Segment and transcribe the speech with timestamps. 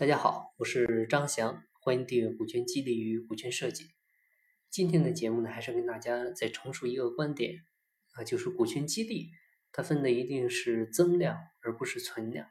[0.00, 3.84] 大家好，我是张翔，欢迎订阅《股权激励与股权设计》。
[4.70, 7.66] 今天的节目呢，还是跟大家再重述一个观点
[8.12, 9.28] 啊，就是股权激励
[9.72, 12.48] 它分的一定是增量而不是存量。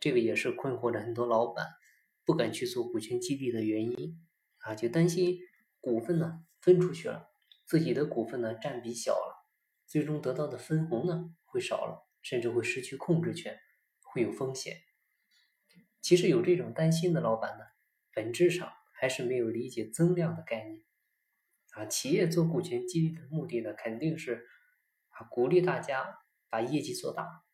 [0.00, 1.66] 这个也是困惑着很多老板
[2.24, 4.18] 不敢去做股权激励的原因
[4.60, 5.40] 啊，就担心
[5.78, 7.28] 股份呢分出去了，
[7.66, 9.46] 自己的股份呢占比小了，
[9.86, 13.58] 最终得到的分红呢会少了，甚至会失去控制权，
[14.00, 14.78] 会有风险。
[16.02, 17.64] 其实有这种担心的老板呢，
[18.12, 20.82] 本质上还是没有理解增量的概念
[21.70, 21.86] 啊。
[21.86, 24.44] 企业做股权激励的目的呢，肯定是
[25.10, 26.18] 啊鼓励大家
[26.50, 27.44] 把业绩做大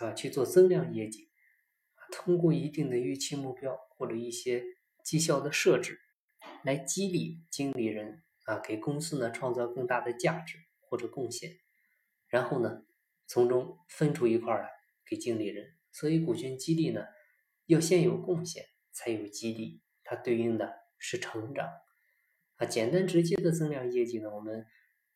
[0.00, 1.28] 啊，去做增量业绩，
[2.10, 4.64] 通过一定的预期目标或者一些
[5.04, 6.00] 绩效的设置，
[6.64, 11.58] 来激励经理人啊，给公司呢创造更大的价值或者贡献，
[12.28, 12.86] 然后呢
[13.26, 14.70] 从中分出一块来
[15.06, 15.74] 给经理人。
[15.92, 17.04] 所以股权激励呢。
[17.68, 21.68] 要先有贡献，才有激励，它对应的是成长
[22.56, 22.64] 啊。
[22.64, 24.64] 简单直接的增量业绩呢，我们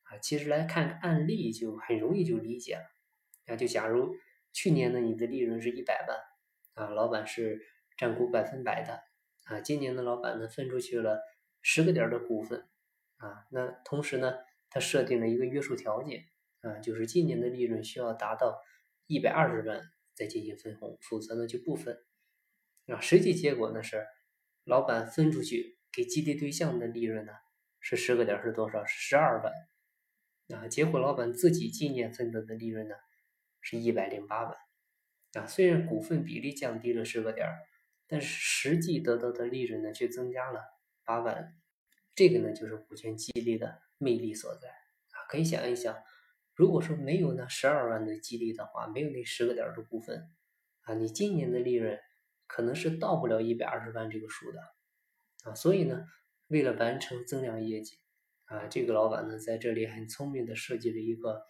[0.03, 2.83] 啊，其实来看个案例就很容易就理解了。
[3.47, 4.15] 那就假如
[4.53, 6.19] 去年呢，你的利润是一百万
[6.75, 7.59] 啊，老板是
[7.97, 9.03] 占股百分百的
[9.45, 11.23] 啊，今年的老板呢分出去了
[11.63, 12.69] 十个点的股份
[13.17, 14.35] 啊，那同时呢，
[14.69, 16.27] 他设定了一个约束条件
[16.61, 18.61] 啊，就是今年的利润需要达到
[19.07, 19.81] 一百二十万
[20.15, 21.97] 再进行分红，否则呢就不分。
[22.87, 24.05] 啊，实际结果呢是，
[24.65, 27.33] 老板分出去给激励对象的利润呢
[27.79, 28.85] 是十个点是多少？
[28.85, 29.53] 十二万。
[30.59, 32.97] 啊，结果老板自己今年分得的利润呢
[33.61, 34.57] 是一百零八万。
[35.35, 37.47] 啊，虽然股份比例降低了十个点，
[38.09, 40.61] 但是实际得到的利润呢却增加了
[41.05, 41.55] 八万。
[42.17, 44.69] 这个呢就是股权激励的魅力所在。
[44.69, 45.97] 啊，可以想一想，
[46.55, 50.29] 如果说没有那十二万的激励的话，没有那十个点的股份，
[50.83, 51.99] 啊，你今年的利润。
[52.53, 54.61] 可能是到不了一百二十万这个数的
[55.45, 56.05] 啊，所以呢，
[56.49, 57.99] 为了完成增量业绩
[58.45, 61.47] 啊，这个老板呢在这里很聪明的设计了一个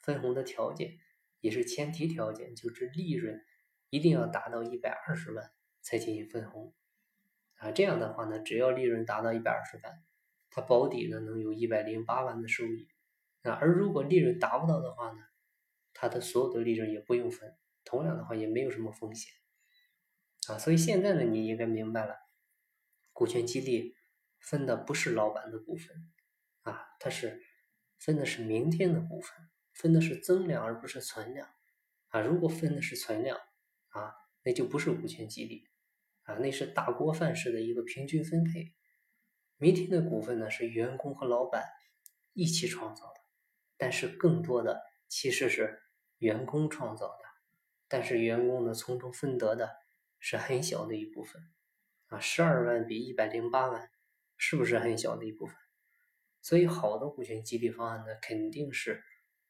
[0.00, 0.92] 分红的条件，
[1.40, 3.44] 也是前提条件，就是利润
[3.90, 5.50] 一定要达到一百二十万
[5.82, 6.72] 才进行分红
[7.56, 7.72] 啊。
[7.72, 10.04] 这样的话呢，只要利润达到一百二十万，
[10.50, 12.86] 他保底呢能有一百零八万的收益
[13.42, 13.50] 啊。
[13.54, 15.18] 而如果利润达不到的话呢，
[15.92, 19.32] 他的所有的利润也不用分，同样的话也没有什么风险。
[20.48, 22.16] 啊，所以现在呢，你应该明白了，
[23.12, 23.96] 股权激励
[24.38, 26.12] 分的不是老板的股份，
[26.62, 27.40] 啊，它是
[27.98, 29.30] 分的是明天的股份，
[29.72, 31.48] 分的是增量而不是存量，
[32.08, 33.38] 啊，如果分的是存量，
[33.88, 34.12] 啊，
[34.42, 35.66] 那就不是股权激励，
[36.24, 38.74] 啊，那是大锅饭式的一个平均分配。
[39.56, 41.64] 明天的股份呢，是员工和老板
[42.34, 43.20] 一起创造的，
[43.78, 45.84] 但是更多的其实是
[46.18, 47.24] 员工创造的，
[47.88, 49.83] 但是员工呢从中分得的。
[50.26, 51.42] 是很小的一部分，
[52.06, 53.90] 啊，十二万比一百零八万，
[54.38, 55.54] 是不是很小的一部分？
[56.40, 59.04] 所以好的股权激励方案呢，肯定是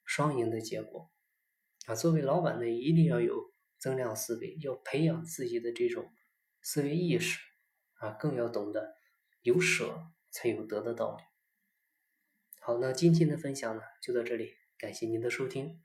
[0.04, 1.12] 双赢的结果，
[1.86, 6.12] 啊，作为老板呢，一定要有增量思维，要培养自己的这种
[6.60, 7.38] 思维意识，
[8.00, 8.96] 啊，更要懂得
[9.42, 11.22] 有舍才有得的道理。
[12.58, 15.84] 好，那今天的分享呢，就到这里，感谢您的收听。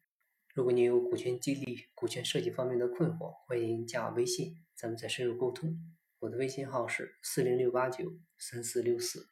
[0.59, 5.79] 如果你有股权激励、股权设计方面的困惑，欢迎加我微信，咱们再深入沟通。
[6.19, 9.29] 我的微信号是四零六八九三四六四。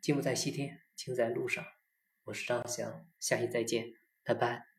[0.00, 1.62] 进不在西天，情在路上。
[2.24, 3.92] 我是张翔，下期再见，
[4.24, 4.69] 拜拜。